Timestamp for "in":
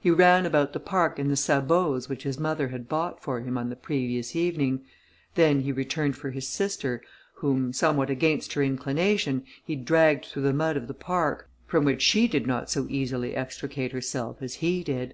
1.18-1.28